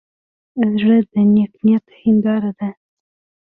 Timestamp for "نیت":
1.65-1.85